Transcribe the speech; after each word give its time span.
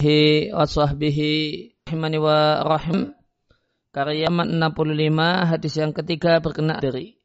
wa 0.00 0.64
sahbihi 0.64 1.32
rahimani 1.84 2.16
wa 2.16 2.64
rahim. 2.64 3.12
Karya 3.92 4.32
65 4.32 5.50
hadis 5.50 5.74
yang 5.76 5.92
ketiga 5.92 6.40
berkenaan 6.40 6.80
dari 6.80 7.20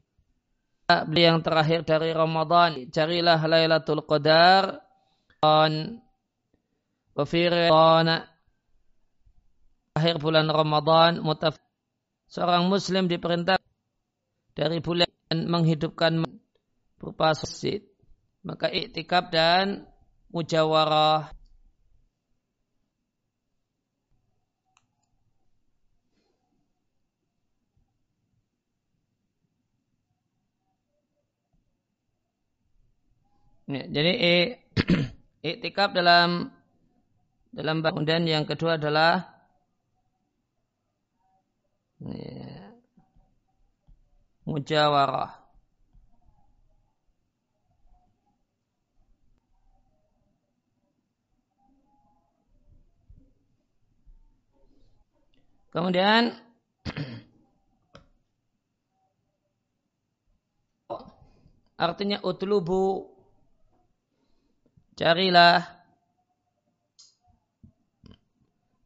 beli 0.84 1.22
yang 1.24 1.40
terakhir 1.40 1.88
dari 1.88 2.12
Ramadan. 2.12 2.92
Carilah 2.92 3.40
Lailatul 3.48 4.04
Qadar. 4.04 4.84
On 5.40 5.72
wafirana 7.16 8.28
akhir 9.96 10.20
bulan 10.20 10.48
Ramadan 10.48 11.24
mutaf 11.24 11.56
seorang 12.28 12.68
muslim 12.68 13.08
diperintah 13.08 13.56
dari 14.52 14.84
bulan 14.84 15.08
menghidupkan 15.32 16.28
berupa 17.00 17.32
masjid. 17.32 17.80
Maka 18.44 18.68
iktikaf 18.68 19.32
dan 19.32 19.88
mujawarah 20.28 21.32
Ya, 33.66 33.82
jadi 33.90 34.12
iktikaf 35.42 35.90
dalam 35.98 36.54
dalam 37.50 37.82
kemudian 37.82 38.22
yang 38.22 38.46
kedua 38.46 38.78
adalah 38.78 39.26
ya, 41.98 42.70
mujawarah. 44.46 45.34
Kemudian 55.74 56.38
artinya 61.76 62.22
utlubu 62.22 63.15
Carilah. 64.96 65.60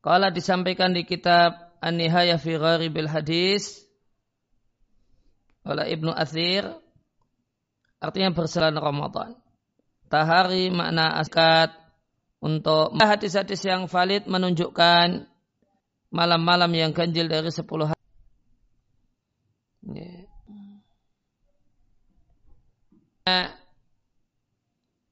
Kalau 0.02 0.28
disampaikan 0.34 0.90
di 0.90 1.06
kitab 1.06 1.54
An-Nihayah 1.78 2.40
fi 2.40 2.58
Gharibil 2.58 3.06
Hadis 3.06 3.86
oleh 5.62 5.92
Ibnu 5.92 6.10
Athir 6.10 6.66
artinya 8.02 8.34
berselan 8.34 8.74
Ramadan. 8.74 9.38
Tahari 10.10 10.72
makna 10.74 11.14
askat 11.20 11.70
untuk 12.42 12.98
hadis-hadis 12.98 13.62
yang 13.62 13.86
valid 13.86 14.26
menunjukkan 14.26 15.30
malam-malam 16.10 16.72
yang 16.74 16.90
ganjil 16.90 17.30
dari 17.30 17.54
sepuluh 17.54 17.92
hari. 17.92 18.02
Yeah 23.30 23.59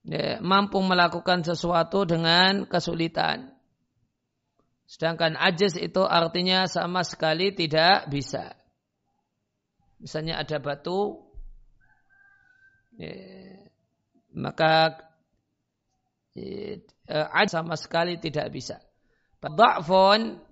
ya, 0.08 0.40
mampu 0.40 0.80
melakukan 0.80 1.44
sesuatu 1.44 2.08
dengan 2.08 2.64
kesulitan. 2.64 3.52
Sedangkan 4.88 5.36
ajis 5.36 5.76
itu 5.76 6.00
artinya 6.00 6.64
sama 6.64 7.04
sekali 7.04 7.52
tidak 7.52 8.08
bisa. 8.08 8.56
Misalnya 10.00 10.40
ada 10.40 10.56
batu, 10.56 11.20
ya, 12.96 13.12
maka 14.32 14.96
ya, 16.32 16.80
ajis 17.36 17.52
sama 17.52 17.76
sekali 17.76 18.16
tidak 18.16 18.48
bisa. 18.48 18.80
Da'fun 19.38 20.48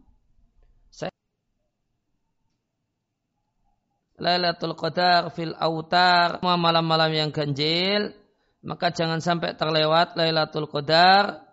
Lailatul 4.17 4.73
Qadar 4.73 5.29
fil 5.29 5.53
autar 5.53 6.41
malam-malam 6.41 7.13
yang 7.13 7.29
ganjil 7.29 8.17
maka 8.65 8.95
jangan 8.95 9.21
sampai 9.21 9.59
terlewat 9.59 10.17
Lailatul 10.17 10.71
Qadar 10.71 11.45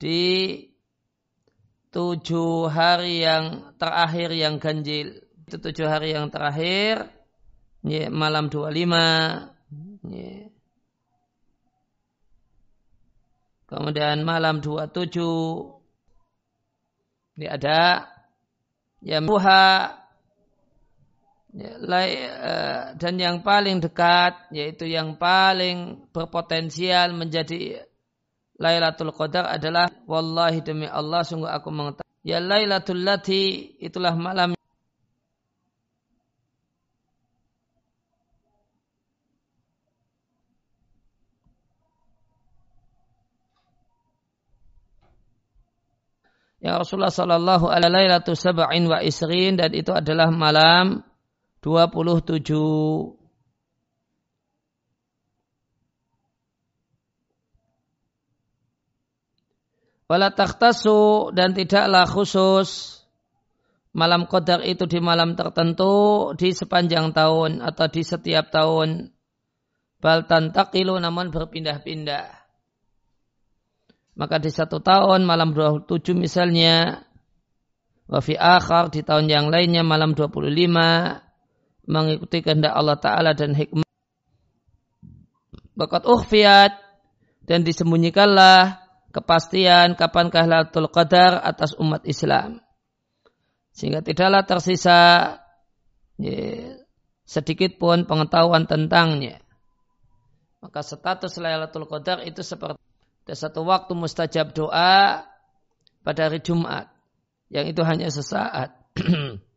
di 0.00 0.62
tujuh 1.92 2.68
hari 2.70 3.24
yang 3.24 3.74
terakhir 3.76 4.32
yang 4.32 4.60
ganjil. 4.62 5.20
Itu 5.48 5.56
tujuh 5.58 5.88
hari 5.88 6.12
yang 6.12 6.28
terakhir, 6.28 7.08
ya, 7.84 8.12
malam 8.12 8.52
25, 8.52 9.48
ya. 10.12 10.48
kemudian 13.68 14.24
malam 14.24 14.64
27, 14.64 15.20
ini 17.36 17.46
ada 17.46 18.08
ya 19.04 19.20
Ya, 19.20 19.22
eh, 19.22 19.24
dan 22.98 23.14
yang 23.16 23.40
paling 23.40 23.80
dekat 23.80 24.36
yaitu 24.52 24.84
yang 24.84 25.16
paling 25.16 26.04
berpotensial 26.12 27.16
menjadi 27.16 27.88
Lailatul 28.58 29.14
Qadar 29.14 29.46
adalah 29.46 29.86
wallahi 30.04 30.60
demi 30.60 30.90
Allah 30.90 31.22
sungguh 31.22 31.46
aku 31.46 31.70
mengetahui. 31.70 32.10
Ya 32.26 32.42
Lailatul 32.42 33.06
Lati 33.06 33.78
itulah 33.78 34.18
malam. 34.18 34.58
Ya 46.58 46.74
Rasulullah 46.74 47.14
sallallahu 47.14 47.70
alaihi 47.70 48.10
sab'in 48.34 48.90
wa 48.90 48.98
isrin 48.98 49.54
dan 49.54 49.70
itu 49.70 49.94
adalah 49.94 50.34
malam 50.34 51.07
27 51.68 52.40
Wala 60.08 60.32
takhtasu 60.32 61.36
dan 61.36 61.52
tidaklah 61.52 62.08
khusus 62.08 62.96
malam 63.92 64.24
qadar 64.24 64.64
itu 64.64 64.88
di 64.88 65.04
malam 65.04 65.36
tertentu 65.36 66.32
di 66.32 66.56
sepanjang 66.56 67.12
tahun 67.12 67.60
atau 67.60 67.86
di 67.92 68.00
setiap 68.00 68.48
tahun. 68.48 69.12
Bal 70.00 70.24
tantaqilu 70.24 70.96
namun 70.96 71.28
berpindah-pindah. 71.28 72.24
Maka 74.16 74.40
di 74.40 74.48
satu 74.48 74.80
tahun 74.80 75.28
malam 75.28 75.52
27 75.52 76.16
misalnya. 76.16 77.04
Wafi 78.08 78.40
akhar 78.40 78.88
di 78.88 79.04
tahun 79.04 79.28
yang 79.28 79.52
lainnya 79.52 79.84
malam 79.84 80.16
25 80.16 81.27
mengikuti 81.88 82.44
kehendak 82.44 82.76
Allah 82.76 83.00
Ta'ala 83.00 83.32
dan 83.32 83.56
hikmah. 83.56 83.88
Bakat 85.72 86.04
ukhfiyat 86.04 86.76
dan 87.48 87.64
disembunyikanlah 87.64 88.84
kepastian 89.08 89.96
kapankah 89.96 90.44
Lailatul 90.44 90.92
Qadar 90.92 91.40
atas 91.40 91.72
umat 91.80 92.04
Islam. 92.04 92.60
Sehingga 93.72 94.04
tidaklah 94.04 94.44
tersisa 94.44 95.00
ya, 96.20 96.38
sedikit 97.24 97.80
pun 97.80 98.04
pengetahuan 98.04 98.68
tentangnya. 98.68 99.40
Maka 100.60 100.84
status 100.84 101.40
Lailatul 101.40 101.88
Qadar 101.88 102.20
itu 102.26 102.44
seperti 102.44 102.76
ada 103.28 103.34
satu 103.36 103.60
waktu 103.64 103.92
mustajab 103.92 104.56
doa 104.56 105.24
pada 106.00 106.20
hari 106.28 106.40
Jumat. 106.40 106.88
Yang 107.48 107.76
itu 107.76 107.82
hanya 107.84 108.08
sesaat. 108.08 108.76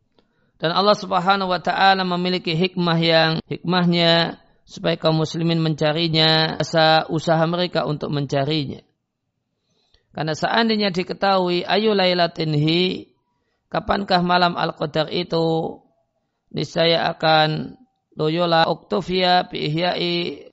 Dan 0.62 0.70
Allah 0.70 0.94
Subhanahu 0.94 1.50
wa 1.50 1.58
taala 1.58 2.06
memiliki 2.06 2.54
hikmah 2.54 2.98
yang 3.02 3.30
hikmahnya 3.50 4.38
supaya 4.62 4.94
kaum 4.94 5.18
muslimin 5.18 5.58
mencarinya, 5.58 6.54
asa 6.62 7.02
usaha 7.10 7.42
mereka 7.50 7.82
untuk 7.82 8.14
mencarinya. 8.14 8.78
Karena 10.14 10.38
seandainya 10.38 10.94
diketahui 10.94 11.66
ayu 11.66 11.98
lailatinhi, 11.98 13.10
kapankah 13.74 14.22
malam 14.22 14.54
Al-Qadar 14.54 15.10
itu, 15.10 15.82
niscaya 16.54 17.10
akan 17.10 17.74
loyola 18.14 18.70
oktofia 18.70 19.50
biihyai 19.50 20.46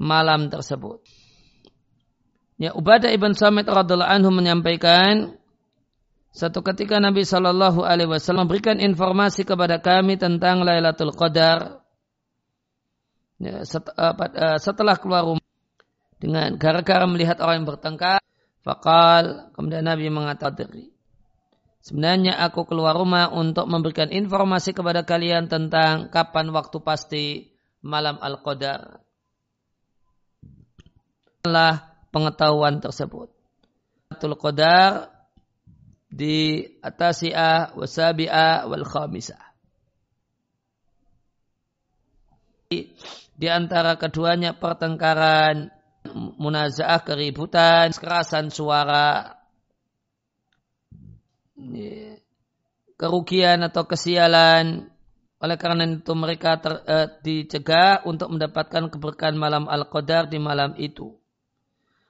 malam 0.00 0.48
tersebut. 0.48 1.04
Ya 2.56 2.72
Ubadah 2.72 3.12
ibn 3.12 3.36
Samit 3.36 3.66
radhiallahu 3.66 4.08
anhu 4.08 4.30
menyampaikan 4.30 5.36
satu 6.34 6.66
ketika 6.66 6.98
Nabi 6.98 7.22
Shallallahu 7.22 7.86
Alaihi 7.86 8.10
Wasallam 8.10 8.50
memberikan 8.50 8.82
informasi 8.82 9.46
kepada 9.46 9.78
kami 9.78 10.18
tentang 10.18 10.66
Lailatul 10.66 11.14
Qadar. 11.14 11.86
Ya, 13.38 13.62
eh, 13.62 14.58
setelah 14.58 14.98
keluar 14.98 15.22
rumah 15.22 15.46
dengan 16.18 16.58
gara-gara 16.58 17.06
melihat 17.06 17.38
orang 17.38 17.62
yang 17.62 17.70
bertengkar, 17.70 18.18
fakal 18.66 19.54
kemudian 19.54 19.86
Nabi 19.86 20.10
mengatakan, 20.10 20.90
sebenarnya 21.86 22.34
aku 22.42 22.66
keluar 22.66 22.98
rumah 22.98 23.30
untuk 23.30 23.70
memberikan 23.70 24.10
informasi 24.10 24.74
kepada 24.74 25.06
kalian 25.06 25.46
tentang 25.46 26.10
kapan 26.10 26.50
waktu 26.50 26.82
pasti 26.82 27.24
malam 27.78 28.18
Al-Qadar. 28.18 29.06
Adalah 31.46 31.94
pengetahuan 32.10 32.82
tersebut. 32.82 33.30
Lailatul 34.10 34.34
Qadar 34.34 35.13
di 36.14 36.62
atasi'ah 36.78 37.74
wasabi'ah 37.74 38.70
wal 38.70 38.86
khamisah. 38.86 39.42
Di 43.34 43.48
antara 43.50 43.98
keduanya 43.98 44.54
pertengkaran, 44.54 45.74
munazaah 46.38 47.02
keributan, 47.02 47.90
kekerasan 47.90 48.54
suara, 48.54 49.42
kerugian 52.94 53.66
atau 53.66 53.82
kesialan. 53.90 54.86
Oleh 55.42 55.58
karena 55.60 55.84
itu 55.84 56.14
mereka 56.14 56.56
ter, 56.62 56.72
eh, 56.88 57.08
dicegah 57.20 58.06
untuk 58.06 58.32
mendapatkan 58.32 58.88
keberkahan 58.88 59.36
malam 59.36 59.66
Al-Qadar 59.66 60.30
di 60.30 60.38
malam 60.40 60.72
itu. 60.78 61.12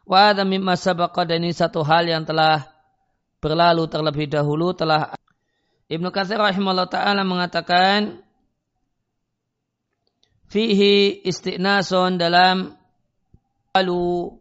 Wa 0.05 0.37
mimma 0.37 0.77
sabaqa 0.77 1.25
dan 1.25 1.41
ini 1.43 1.57
satu 1.57 1.81
hal 1.83 2.05
yang 2.05 2.29
telah 2.29 2.74
berlalu 3.45 3.85
terlebih 3.93 4.33
dahulu 4.33 4.73
telah 4.73 5.13
Ibnu 5.93 6.09
Katsir 6.09 6.41
rahimahullah 6.41 6.89
taala 6.89 7.29
mengatakan 7.29 8.25
fihi 10.49 11.21
istiqnason 11.29 12.17
dalam 12.17 12.73
lalu 13.77 14.33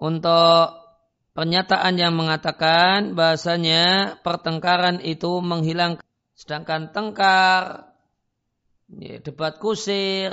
untuk 0.00 0.64
pernyataan 1.36 2.00
yang 2.00 2.16
mengatakan 2.16 3.12
bahasanya 3.12 4.16
pertengkaran 4.24 5.04
itu 5.04 5.44
menghilang 5.44 6.00
sedangkan 6.32 6.88
tengkar 6.96 7.92
ya, 8.96 9.20
debat 9.20 9.60
kusir 9.60 10.32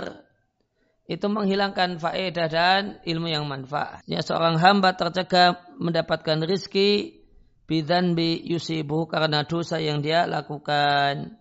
itu 1.03 1.27
menghilangkan 1.27 1.99
faedah 1.99 2.47
dan 2.47 2.83
ilmu 3.03 3.27
yang 3.27 3.43
manfaat. 3.43 4.03
Ya, 4.07 4.23
seorang 4.23 4.55
hamba 4.61 4.95
tercegah 4.95 5.59
mendapatkan 5.75 6.43
rizki 6.47 7.19
bidan 7.67 8.15
bi 8.15 8.39
yusibu 8.39 9.07
karena 9.11 9.43
dosa 9.43 9.83
yang 9.83 9.99
dia 9.99 10.23
lakukan. 10.23 11.35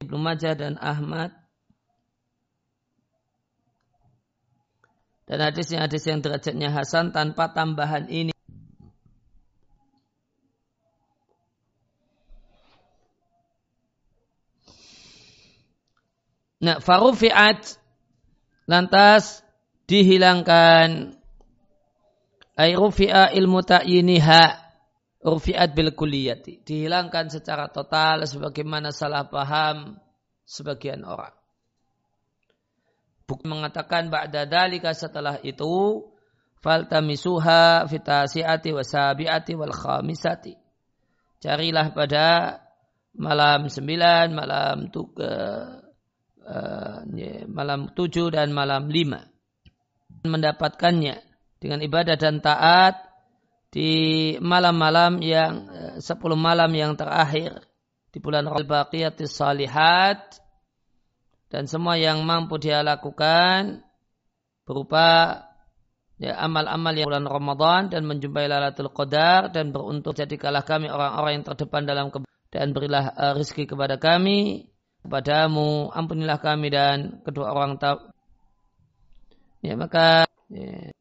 Ibnu 0.00 0.16
Majah 0.16 0.56
dan 0.56 0.80
Ahmad 0.80 1.40
Dan 5.30 5.46
hadisnya 5.46 5.86
hadis 5.86 6.02
yang 6.10 6.18
derajatnya 6.18 6.74
Hasan 6.74 7.14
tanpa 7.14 7.54
tambahan 7.54 8.10
ini. 8.10 8.34
Nah, 16.58 16.82
farufi'at 16.82 17.79
lantas 18.70 19.42
dihilangkan. 19.90 21.18
Ay 22.54 22.78
rufi'a 22.78 23.34
ilmu 23.34 23.66
ta'yiniha 23.66 24.42
rufi'at 25.26 25.74
bil 25.74 25.90
kulliyati. 25.98 26.62
Dihilangkan 26.62 27.26
secara 27.34 27.66
total 27.74 28.22
sebagaimana 28.22 28.94
salah 28.94 29.26
paham 29.26 29.98
sebagian 30.46 31.02
orang. 31.02 31.34
Bukan 33.26 33.46
mengatakan 33.46 34.10
ba'da 34.10 34.46
dalika 34.46 34.90
setelah 34.94 35.38
itu 35.42 36.02
faltamisuha 36.60 37.86
fitasiati 37.88 38.70
wasabiati 38.74 39.52
wal 39.54 39.72
khamisati. 39.72 40.54
Carilah 41.40 41.96
pada 41.96 42.58
malam 43.16 43.72
sembilan, 43.72 44.34
malam 44.36 44.76
tuga, 44.92 45.32
uh, 46.44 47.04
ya, 47.14 47.44
malam 47.46 47.92
tujuh 47.92 48.32
dan 48.32 48.52
malam 48.54 48.88
lima. 48.88 49.26
Mendapatkannya 50.24 51.20
dengan 51.60 51.80
ibadah 51.84 52.16
dan 52.16 52.40
taat 52.40 53.00
di 53.70 54.34
malam-malam 54.42 55.22
yang 55.22 55.52
uh, 55.70 55.96
sepuluh 56.02 56.36
malam 56.36 56.70
yang 56.74 56.98
terakhir 56.98 57.62
di 58.10 58.18
bulan 58.18 58.50
Al-Baqiyatis 58.50 59.30
Salihat 59.30 60.42
dan 61.50 61.66
semua 61.70 61.98
yang 61.98 62.22
mampu 62.26 62.58
dia 62.58 62.82
lakukan 62.82 63.82
berupa 64.66 65.38
ya, 66.18 66.38
amal-amal 66.38 66.94
yang 66.94 67.08
bulan 67.10 67.26
Ramadan 67.26 67.82
dan 67.90 68.02
menjumpai 68.06 68.46
Lailatul 68.46 68.90
Qadar 68.90 69.50
dan 69.50 69.70
beruntung 69.74 70.14
jadikanlah 70.14 70.62
kami 70.62 70.90
orang-orang 70.90 71.40
yang 71.40 71.46
terdepan 71.46 71.82
dalam 71.86 72.06
dan 72.50 72.74
berilah 72.74 73.14
uh, 73.14 73.32
rezeki 73.38 73.70
kepada 73.74 73.96
kami 74.02 74.70
kepadamu 75.04 75.90
ampunilah 75.94 76.38
kami 76.40 76.68
dan 76.72 77.22
kedua 77.24 77.52
orang 77.52 77.80
tak 77.80 77.98
ya 79.64 79.74
maka 79.76 80.28
ya, 80.48 80.92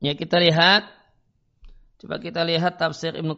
ya 0.00 0.12
kita 0.16 0.36
lihat 0.40 1.00
Coba 2.00 2.16
kita 2.16 2.40
lihat 2.48 2.80
tafsir 2.80 3.12
Ibnu. 3.12 3.36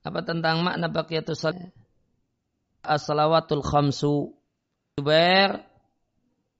Apa 0.00 0.20
tentang 0.22 0.62
makna 0.62 0.86
baqiyatus 0.86 1.42
salat? 1.42 1.79
As-salawatul 2.82 3.64
khamsu. 3.64 4.32
Jubair 4.98 5.64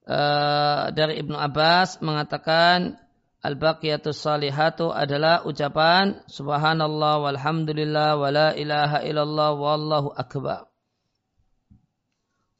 uh, 0.07 0.89
dari 0.93 1.21
Ibnu 1.21 1.37
Abbas 1.37 2.01
mengatakan 2.01 3.01
Al-baqiyatus 3.41 4.21
salihatu 4.21 4.93
adalah 4.93 5.41
ucapan 5.49 6.21
subhanallah 6.29 7.25
walhamdulillah 7.25 8.13
wala 8.13 8.53
ilaha 8.53 9.01
illallah 9.01 9.57
wallahu 9.57 10.13
akbar. 10.13 10.69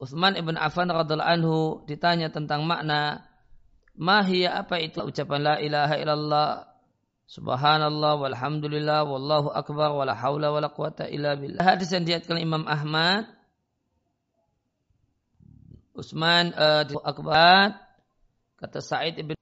Utsman 0.02 0.34
ibn 0.34 0.58
Affan 0.58 0.90
radhiallahu 0.90 1.30
anhu 1.38 1.58
ditanya 1.86 2.34
tentang 2.34 2.66
makna 2.66 3.22
mahia 3.94 4.58
apa 4.58 4.82
itu 4.82 5.06
ucapan 5.06 5.40
la 5.46 5.54
ilaha 5.62 5.94
illallah 5.94 6.48
subhanallah 7.30 8.18
walhamdulillah 8.18 9.06
wallahu 9.06 9.54
akbar 9.54 9.94
wala 9.94 10.18
haula 10.18 10.50
wala 10.50 10.66
quwata 10.66 11.06
illa 11.06 11.38
billah. 11.38 11.62
Hadis 11.62 11.94
yang 11.94 12.02
diatkan 12.02 12.42
Imam 12.42 12.66
Ahmad 12.66 13.30
Utsman 15.92 16.56
uh, 16.56 16.88
akbar 17.04 17.76
kata 18.56 18.80
Sa'id 18.80 19.20
ibn 19.20 19.36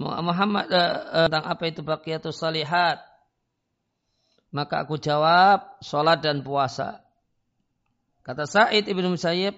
Muhammad 0.00 0.66
uh, 0.72 1.28
tentang 1.28 1.44
apa 1.46 1.62
itu 1.68 1.84
baqiyatus 1.84 2.34
salihat 2.34 2.98
maka 4.54 4.86
aku 4.86 4.96
jawab 4.98 5.78
sholat 5.82 6.22
dan 6.24 6.40
puasa 6.40 7.04
Kata 8.24 8.48
Said 8.48 8.88
ibn 8.88 9.04
Musayyib, 9.12 9.52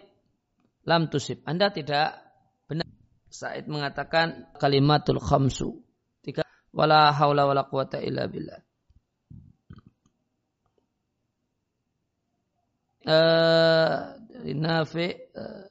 lam 0.90 1.06
tusib. 1.06 1.38
Anda 1.46 1.70
tidak 1.70 2.18
benar. 2.66 2.90
Said 3.30 3.70
mengatakan 3.70 4.50
kalimatul 4.58 5.22
khamsu. 5.22 5.86
Tiga, 6.18 6.42
wala 6.74 7.14
haula 7.14 7.46
wala 7.46 7.70
quwata 7.70 8.02
illa 8.02 8.26
billah. 8.26 8.65
Uh, 13.06 14.18
dari 14.26 14.54
Nafi 14.58 15.08
uh, 15.38 15.64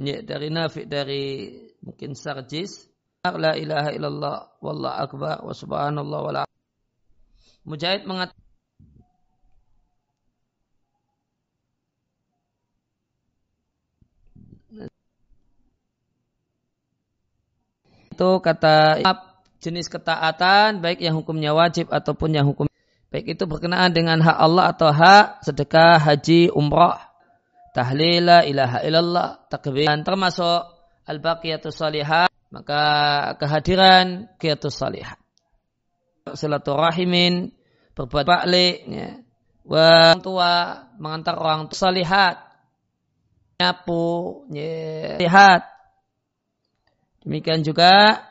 ya, 0.00 0.24
dari 0.24 0.48
Nafi 0.48 0.88
dari 0.88 1.52
mungkin 1.84 2.16
Sarjis. 2.16 2.88
La 3.28 3.52
ilaha 3.58 3.92
illallah 3.92 4.36
wallahu 4.64 4.96
akbar 5.04 5.44
wa 5.44 5.52
subhanallah 5.52 6.20
wala 6.22 6.42
Mujahid 7.68 8.08
mengatakan 8.08 8.48
itu 18.18 18.30
kata 18.42 18.98
jenis 19.62 19.86
ketaatan 19.90 20.78
baik 20.82 21.02
yang 21.02 21.18
hukumnya 21.18 21.54
wajib 21.54 21.90
ataupun 21.90 22.34
yang 22.34 22.46
hukum 22.46 22.67
baik 23.08 23.38
itu 23.38 23.44
berkenaan 23.48 23.92
dengan 23.92 24.20
hak 24.20 24.36
Allah 24.36 24.72
atau 24.72 24.92
hak 24.92 25.44
sedekah, 25.44 25.96
haji, 26.00 26.52
umrah, 26.52 27.08
tahlil, 27.72 28.28
ilaha 28.44 28.78
illallah, 28.84 29.28
takbir 29.48 29.88
dan 29.88 30.04
termasuk 30.04 30.68
al-baqiyatus 31.08 31.76
salihah 31.76 32.28
maka 32.48 32.82
kehadiran 33.40 34.28
qiyatus 34.40 34.76
salihah 34.76 35.16
silaturrahimin 36.32 37.52
berbuat 37.96 38.24
balik 38.24 38.76
ya. 38.84 39.10
orang 39.64 40.20
tua 40.20 40.52
mengantar 41.00 41.40
orang 41.40 41.68
tua 41.72 41.88
salihat 41.88 42.36
nyapu 43.56 44.44
ya. 44.52 45.16
lihat 45.20 45.78
Demikian 47.28 47.60
juga 47.60 48.24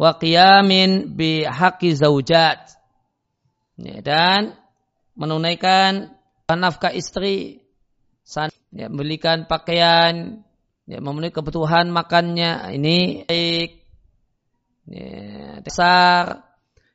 wa 0.00 0.16
qiyamin 0.16 1.12
bi 1.12 1.44
haqqi 1.44 1.92
zaujat. 1.92 2.72
Ya, 3.74 3.98
dan 4.04 4.54
menunaikan 5.18 6.14
nafkah 6.46 6.94
istri, 6.94 7.66
ya, 8.70 8.86
membelikan 8.86 9.50
pakaian, 9.50 10.44
ya, 10.86 10.98
memenuhi 11.02 11.34
kebutuhan 11.34 11.90
makannya, 11.90 12.70
ini 12.74 13.26
baik. 13.26 13.70
ya, 14.86 15.58
dasar 15.64 16.44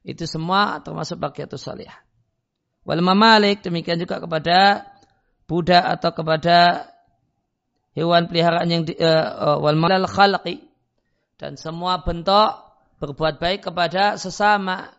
itu 0.07 0.23
semua 0.23 0.79
termasuk 0.79 1.19
bagiatus 1.19 1.67
salih. 1.67 1.91
Wal 2.87 3.03
mamalik 3.03 3.61
demikian 3.61 3.99
juga 3.99 4.23
kepada 4.23 4.87
budak 5.45 5.83
atau 5.99 6.11
kepada 6.15 6.89
hewan 7.97 8.31
peliharaan 8.31 8.69
yang 8.69 8.83
di, 8.87 8.95
uh, 8.95 9.59
wal 9.59 9.75
dan 11.39 11.55
semua 11.55 12.03
bentuk 12.03 12.51
berbuat 12.99 13.39
baik 13.39 13.71
kepada 13.71 14.19
sesama 14.19 14.91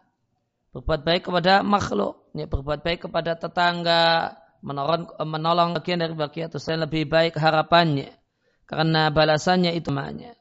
berbuat 0.75 1.01
baik 1.03 1.23
kepada 1.31 1.63
makhluk. 1.67 2.31
Ya, 2.35 2.47
berbuat 2.47 2.83
baik 2.87 3.11
kepada 3.11 3.35
tetangga. 3.39 4.37
Menolong 4.61 5.09
menolong 5.25 5.73
bagian 5.81 6.05
dari 6.05 6.13
bagian 6.13 6.53
itu 6.53 6.61
saya 6.61 6.85
lebih 6.85 7.09
baik 7.09 7.41
harapannya. 7.41 8.13
Karena 8.69 9.09
balasannya 9.11 9.73
itu 9.75 9.91
maknya 9.91 10.41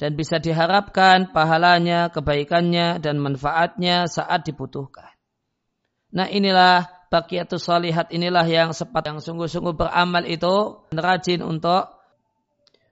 dan 0.00 0.16
bisa 0.16 0.40
diharapkan 0.40 1.28
pahalanya, 1.28 2.08
kebaikannya, 2.08 3.04
dan 3.04 3.20
manfaatnya 3.20 4.08
saat 4.08 4.48
dibutuhkan. 4.48 5.12
Nah 6.16 6.24
inilah 6.32 6.88
bakiyatus 7.12 7.68
salihat 7.68 8.08
inilah 8.08 8.48
yang 8.48 8.72
sepat 8.72 9.12
yang 9.12 9.20
sungguh-sungguh 9.20 9.76
beramal 9.76 10.24
itu 10.24 10.88
rajin 10.88 11.44
untuk 11.44 12.00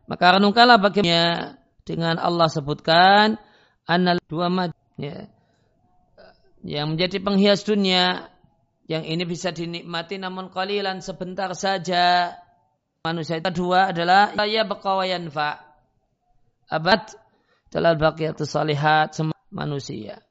maka 0.05 0.37
renungkanlah 0.37 0.77
bagaimana 0.79 1.57
dengan 1.83 2.21
Allah 2.21 2.53
sebutkan 2.53 3.41
anal 3.89 4.21
dua 4.29 4.53
ya, 5.01 5.33
yang 6.67 6.95
menjadi 6.95 7.23
penghias 7.23 7.63
dunia 7.63 8.31
yang 8.89 9.05
ini 9.05 9.29
bisa 9.29 9.53
dinikmati 9.53 10.17
namun 10.17 10.49
kalilan 10.49 11.05
sebentar 11.05 11.53
saja 11.53 12.35
manusia 13.05 13.39
itu 13.39 13.51
dua 13.53 13.93
adalah 13.93 14.33
saya 14.33 14.65
bekawayan 14.65 15.29
fa 15.29 15.61
abad 16.69 17.05
dalam 17.69 18.01
baqiyatus 18.01 18.49
salihat 18.49 19.13
manusia. 19.53 20.25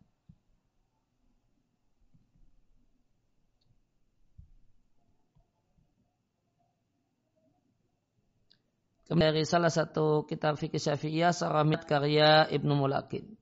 Kemudian 9.07 9.31
dari 9.31 9.47
salah 9.47 9.71
satu 9.71 10.27
kitab 10.27 10.59
fikih 10.59 10.83
syafi'iyah 10.83 11.31
Saramit 11.31 11.87
karya 11.87 12.43
Ibnu 12.51 12.75
Mulakin. 12.75 13.39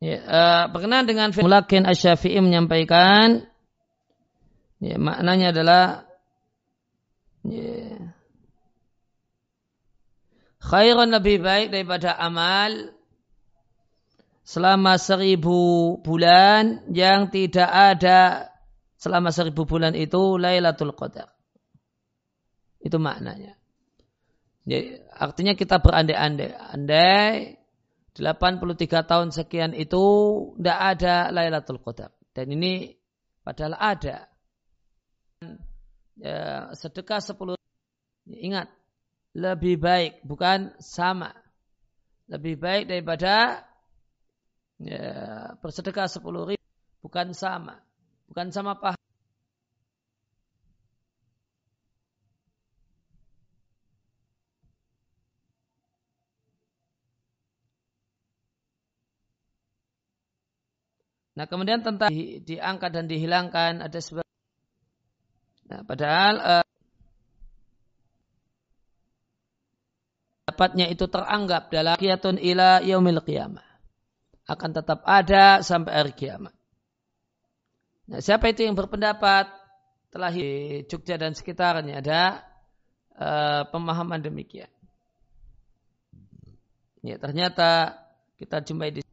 Ya, 0.00 0.17
uh, 0.28 0.68
berkenaan 0.68 1.08
dengan 1.08 1.32
Mulakin 1.32 1.88
Asy-Syafi'i 1.88 2.38
menyampaikan 2.44 3.48
ya, 4.78 5.00
maknanya 5.00 5.56
adalah 5.56 5.84
ya, 7.48 8.12
khairun 10.60 11.08
lebih 11.08 11.40
baik 11.40 11.72
daripada 11.72 12.14
amal 12.20 12.92
selama 14.44 15.00
seribu 15.00 15.96
bulan 16.04 16.84
yang 16.92 17.32
tidak 17.32 17.68
ada 17.68 18.48
selama 19.00 19.32
seribu 19.32 19.64
bulan 19.64 19.96
itu 19.96 20.36
Lailatul 20.36 20.92
Qadar. 20.92 21.32
Itu 22.78 23.02
maknanya. 23.02 23.58
Jadi, 24.68 25.00
artinya 25.10 25.52
kita 25.58 25.80
berandai-andai. 25.82 26.50
Andai 26.54 27.57
83 28.18 29.06
tahun 29.06 29.30
sekian 29.30 29.72
itu 29.78 30.04
tidak 30.58 30.78
ada 30.98 31.14
Lailatul 31.30 31.78
Qadar. 31.78 32.10
Dan 32.34 32.50
ini 32.50 32.90
padahal 33.46 33.78
ada. 33.78 34.26
Ya, 36.18 36.74
sedekah 36.74 37.22
10 37.22 37.54
ingat 38.34 38.66
lebih 39.38 39.78
baik 39.78 40.26
bukan 40.26 40.74
sama. 40.82 41.30
Lebih 42.26 42.58
baik 42.58 42.84
daripada 42.90 43.64
ya, 44.82 45.02
bersedekah 45.62 46.10
10 46.10 46.50
ribu 46.52 46.66
bukan 47.00 47.30
sama. 47.32 47.78
Bukan 48.28 48.50
sama 48.50 48.76
pahala. 48.76 49.07
Nah 61.38 61.46
kemudian 61.46 61.86
tentang 61.86 62.10
di, 62.10 62.42
diangkat 62.42 62.90
dan 62.90 63.06
dihilangkan 63.06 63.78
ada 63.78 63.98
sebab. 64.02 64.26
Nah, 65.70 65.86
padahal 65.86 66.34
uh, 66.42 66.66
dapatnya 70.50 70.90
itu 70.90 71.06
teranggap 71.06 71.70
dalam 71.70 71.94
kiatun 71.94 72.42
ila 72.42 72.82
yaumil 72.82 73.22
qiyamah. 73.22 73.62
Akan 74.50 74.74
tetap 74.74 75.06
ada 75.06 75.62
sampai 75.62 75.92
hari 75.94 76.12
kiamat. 76.18 76.50
Nah, 78.10 78.18
siapa 78.18 78.50
itu 78.50 78.66
yang 78.66 78.74
berpendapat 78.74 79.46
telah 80.10 80.34
di 80.34 80.82
Jogja 80.90 81.20
dan 81.22 81.38
sekitarnya 81.38 82.02
ada 82.02 82.22
uh, 83.14 83.62
pemahaman 83.70 84.26
demikian. 84.26 84.72
Ya, 87.06 87.14
ternyata 87.22 87.94
kita 88.42 88.58
jumpai 88.64 88.90
di 88.90 89.06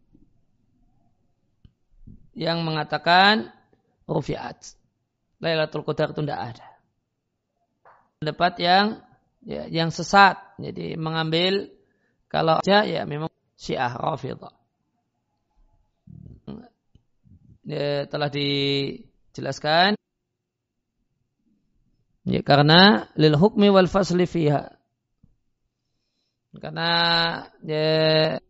yang 2.35 2.61
mengatakan 2.67 3.49
rufiat. 4.05 4.75
Lailatul 5.39 5.87
Qadar 5.87 6.11
itu 6.11 6.21
tidak 6.21 6.41
ada. 6.53 6.67
Pendapat 8.19 8.53
yang 8.59 8.85
ya, 9.47 9.65
yang 9.71 9.89
sesat. 9.89 10.35
Jadi 10.59 10.99
mengambil 10.99 11.71
kalau 12.27 12.59
aja 12.59 12.83
ya 12.83 13.07
memang 13.07 13.31
Syiah 13.55 13.95
Rafidah. 13.95 14.51
Ya, 17.65 18.05
telah 18.05 18.29
dijelaskan 18.29 19.97
ya 22.29 22.41
karena 22.45 23.09
lil 23.17 23.33
hukmi 23.33 23.73
wal 23.73 23.89
fasli 23.89 24.29
fiha. 24.29 24.75
Karena 26.55 26.89
ya, 27.67 27.87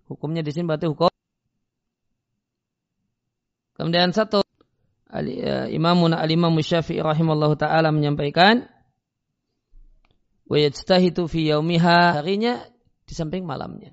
hukumnya 0.06 0.46
di 0.46 0.52
sini 0.54 0.70
berarti 0.70 0.86
hukum 0.86 1.10
Kemudian 3.76 4.16
satu 4.16 4.40
uh, 4.40 5.68
Imamuna 5.68 6.24
al-Imam 6.24 6.56
Syafi'i 6.56 7.04
rahimallahu 7.04 7.60
taala 7.60 7.92
menyampaikan 7.92 8.64
wa 10.48 10.56
yajtahidu 10.56 11.28
fi 11.28 11.52
yaumiha 11.52 12.22
harinya 12.22 12.64
di 13.04 13.14
samping 13.14 13.44
malamnya. 13.44 13.92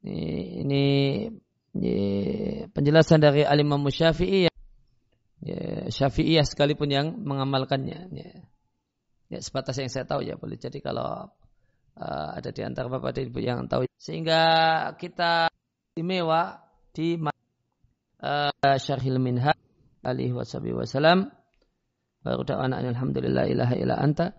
Ini, 0.00 0.16
ini, 0.62 0.84
ini 1.74 1.96
penjelasan 2.70 3.18
dari 3.18 3.42
al-Imam 3.42 3.82
Syafi'i 3.88 4.46
ya, 4.46 5.88
Syafi'iyah 5.90 6.46
sekalipun 6.46 6.88
yang 6.92 7.06
mengamalkannya. 7.24 7.98
Ya. 8.12 8.30
ya 9.32 9.38
sebatas 9.40 9.80
yang 9.80 9.90
saya 9.90 10.04
tahu 10.06 10.22
ya 10.22 10.36
boleh 10.36 10.60
jadi 10.60 10.78
kalau 10.78 11.32
uh, 11.96 12.28
ada 12.36 12.50
di 12.54 12.62
antara 12.62 12.86
bapak 12.86 13.16
dan 13.16 13.32
ibu 13.32 13.40
yang 13.42 13.66
tahu 13.66 13.88
sehingga 13.98 14.42
kita 14.96 15.50
istimewa 16.00 16.56
di 16.96 17.20
uh, 17.20 17.28
Syarhil 18.80 19.20
Minha 19.20 19.52
alaihi 20.00 20.32
wasallam 20.32 21.28
baru 22.24 22.40
da'wana 22.40 22.80
alhamdulillah 22.80 23.44
ilaha 23.44 23.76
illa 23.76 24.00
anta 24.00 24.32